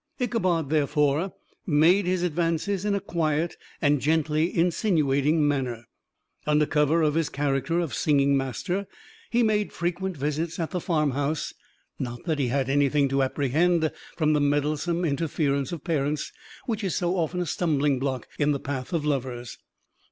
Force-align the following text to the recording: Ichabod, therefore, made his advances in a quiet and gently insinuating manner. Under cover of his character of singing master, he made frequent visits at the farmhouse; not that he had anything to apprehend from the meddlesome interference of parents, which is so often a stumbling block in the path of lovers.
Ichabod, 0.19 0.71
therefore, 0.71 1.31
made 1.67 2.07
his 2.07 2.23
advances 2.23 2.85
in 2.85 2.95
a 2.95 2.99
quiet 2.99 3.55
and 3.83 4.01
gently 4.01 4.51
insinuating 4.57 5.47
manner. 5.47 5.85
Under 6.47 6.65
cover 6.65 7.03
of 7.03 7.13
his 7.13 7.29
character 7.29 7.79
of 7.79 7.93
singing 7.93 8.35
master, 8.35 8.87
he 9.29 9.43
made 9.43 9.71
frequent 9.71 10.17
visits 10.17 10.57
at 10.57 10.71
the 10.71 10.81
farmhouse; 10.81 11.53
not 11.99 12.23
that 12.23 12.39
he 12.39 12.47
had 12.47 12.67
anything 12.67 13.09
to 13.09 13.21
apprehend 13.21 13.91
from 14.17 14.33
the 14.33 14.41
meddlesome 14.41 15.05
interference 15.05 15.71
of 15.71 15.83
parents, 15.83 16.31
which 16.65 16.83
is 16.83 16.95
so 16.95 17.15
often 17.15 17.39
a 17.39 17.45
stumbling 17.45 17.99
block 17.99 18.27
in 18.39 18.53
the 18.53 18.59
path 18.59 18.93
of 18.93 19.05
lovers. 19.05 19.59